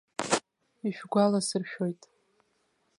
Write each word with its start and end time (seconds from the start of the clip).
Ишәгәаласыршәоит. 0.87 2.01